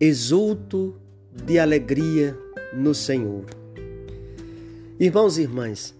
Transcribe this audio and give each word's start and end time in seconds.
exulto 0.00 0.94
de 1.32 1.58
alegria 1.58 2.38
no 2.72 2.94
Senhor. 2.94 3.44
Irmãos 4.98 5.38
e 5.38 5.42
irmãs, 5.42 5.94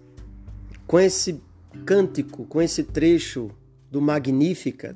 com 0.87 0.97
esse 0.97 1.41
cântico, 1.85 2.45
com 2.45 2.61
esse 2.61 2.83
trecho 2.83 3.51
do 3.91 3.99
Magnífica, 3.99 4.95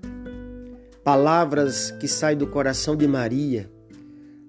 palavras 1.04 1.92
que 1.92 2.08
saem 2.08 2.38
do 2.38 2.48
coração 2.48 2.96
de 2.96 3.06
Maria, 3.06 3.70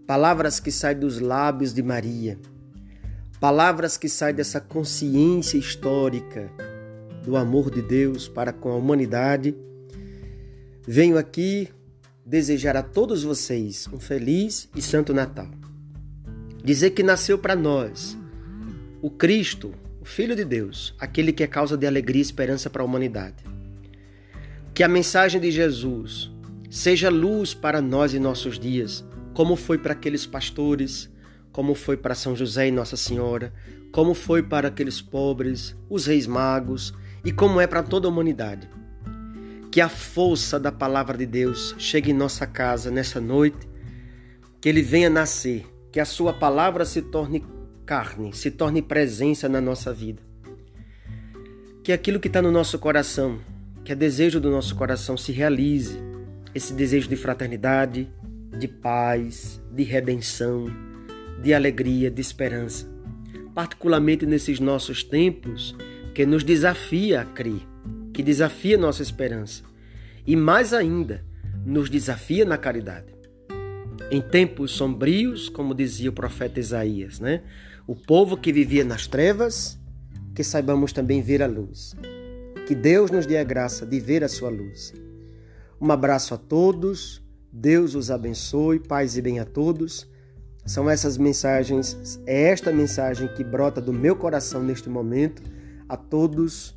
palavras 0.06 0.61
que 0.61 0.71
saem 0.71 1.00
dos 1.00 1.18
lábios 1.18 1.75
de 1.75 1.82
Maria, 1.82 2.39
palavras 3.40 3.96
que 3.96 4.08
saem 4.08 4.36
dessa 4.36 4.61
consciência 4.61 5.58
histórica 5.58 6.48
do 7.25 7.36
amor 7.36 7.71
de 7.72 7.82
Deus 7.82 8.29
para 8.29 8.52
com 8.52 8.71
a 8.71 8.76
humanidade, 8.76 9.57
venho 10.86 11.18
aqui 11.18 11.68
desejar 12.24 12.74
a 12.74 12.82
todos 12.82 13.22
vocês 13.22 13.86
um 13.92 14.00
feliz 14.00 14.68
e 14.74 14.80
santo 14.80 15.12
Natal. 15.12 15.48
Dizer 16.64 16.90
que 16.90 17.02
nasceu 17.02 17.38
para 17.38 17.54
nós 17.54 18.16
o 19.02 19.10
Cristo, 19.10 19.74
o 20.00 20.04
Filho 20.06 20.34
de 20.34 20.44
Deus, 20.44 20.94
aquele 20.98 21.32
que 21.32 21.42
é 21.42 21.46
causa 21.46 21.76
de 21.76 21.86
alegria 21.86 22.20
e 22.20 22.22
esperança 22.22 22.70
para 22.70 22.82
a 22.82 22.84
humanidade. 22.86 23.44
Que 24.72 24.82
a 24.82 24.88
mensagem 24.88 25.38
de 25.38 25.50
Jesus 25.50 26.30
seja 26.70 27.10
luz 27.10 27.52
para 27.52 27.82
nós 27.82 28.14
em 28.14 28.18
nossos 28.18 28.58
dias, 28.58 29.04
como 29.34 29.54
foi 29.54 29.76
para 29.76 29.92
aqueles 29.92 30.25
pastores, 30.25 31.11
como 31.52 31.75
foi 31.75 31.96
para 31.98 32.14
São 32.14 32.34
José 32.34 32.69
e 32.69 32.72
Nossa 32.72 32.97
Senhora, 32.97 33.52
como 33.92 34.14
foi 34.14 34.42
para 34.42 34.69
aqueles 34.69 35.02
pobres, 35.02 35.77
os 35.91 36.06
reis 36.06 36.27
magos 36.27 36.94
e 37.22 37.30
como 37.30 37.61
é 37.61 37.66
para 37.66 37.83
toda 37.83 38.08
a 38.08 38.11
humanidade 38.11 38.69
que 39.75 39.80
a 39.80 39.89
força 39.89 40.61
da 40.61 40.70
palavra 40.70 41.19
de 41.19 41.27
Deus 41.27 41.75
chegue 41.77 42.12
em 42.12 42.14
nossa 42.14 42.47
casa 42.47 42.92
nessa 42.92 43.20
noite, 43.20 43.69
que 44.61 44.69
ele 44.69 44.81
venha 44.81 45.11
nascer, 45.11 45.66
que 45.91 45.98
a 45.98 46.05
sua 46.05 46.33
palavra 46.33 46.84
se 46.84 47.03
torne 47.03 47.44
carne, 47.84 48.33
se 48.33 48.53
torne 48.53 48.81
presença 48.81 49.48
na 49.48 49.61
nossa 49.61 49.92
vida. 49.92 50.22
Que 51.83 51.91
aquilo 51.91 52.20
que 52.20 52.28
está 52.28 52.41
no 52.41 52.53
nosso 52.53 52.78
coração, 52.78 53.41
que 53.84 53.91
é 53.91 53.97
desejo 53.97 54.39
do 54.39 54.48
nosso 54.48 54.77
coração, 54.77 55.16
se 55.16 55.33
realize. 55.33 55.98
Esse 56.55 56.72
desejo 56.72 57.09
de 57.09 57.16
fraternidade, 57.16 58.09
de 58.56 58.69
paz, 58.69 59.61
de 59.72 59.83
redenção, 59.83 60.66
de 61.42 61.53
alegria, 61.53 62.12
de 62.12 62.20
esperança. 62.20 62.88
Particularmente 63.53 64.25
nesses 64.25 64.61
nossos 64.61 65.03
tempos 65.03 65.75
que 66.14 66.25
nos 66.25 66.44
desafia 66.44 67.22
a 67.22 67.25
crer 67.25 67.75
que 68.15 68.23
desafia 68.23 68.79
nossa 68.79 69.03
esperança 69.03 69.65
e, 70.25 70.37
mais 70.37 70.73
ainda, 70.73 71.23
nos 71.67 71.91
desafia 71.91 72.45
na 72.45 72.56
caridade. 72.56 73.12
Em 74.11 74.23
tempos 74.23 74.71
sombrios, 74.71 75.48
como 75.48 75.75
dizia 75.75 76.11
o 76.11 76.12
profeta 76.12 76.61
Isaías, 76.61 77.19
né? 77.19 77.43
o 77.87 77.95
povo 77.95 78.37
que 78.37 78.53
vivia 78.53 78.84
nas 78.84 79.06
trevas, 79.06 79.79
que 80.34 80.45
saibamos 80.45 80.93
também 80.93 81.21
ver 81.21 81.43
a 81.43 81.47
luz. 81.47 81.95
Que 82.67 82.75
Deus 82.75 83.11
nos 83.11 83.27
dê 83.27 83.37
a 83.37 83.45
graça 83.45 83.84
de 83.84 84.01
ver 84.01 84.25
a 84.25 84.28
sua 84.28 84.49
luz. 84.49 84.95
Um 85.81 85.91
abraço 85.91 86.34
a 86.34 86.39
todos, 86.39 87.23
Deus 87.53 87.95
os 87.95 88.11
abençoe, 88.11 88.78
paz 88.78 89.17
e 89.17 89.23
bem 89.23 89.39
a 89.39 89.45
todos. 89.45 90.09
São 90.65 90.89
essas 90.89 91.19
mensagens, 91.19 92.21
é 92.27 92.45
esta 92.45 92.73
mensagem 92.73 93.28
que 93.34 93.45
brota 93.45 93.83
do 93.83 93.93
meu 93.93 94.17
coração 94.17 94.62
neste 94.62 94.89
momento 94.89 95.43
a 95.87 95.97
todos 95.97 96.75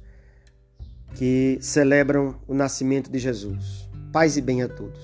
que 1.15 1.57
celebram 1.61 2.39
o 2.47 2.53
nascimento 2.53 3.11
de 3.11 3.19
Jesus. 3.19 3.89
Paz 4.11 4.37
e 4.37 4.41
bem 4.41 4.63
a 4.63 4.67
todos. 4.67 5.03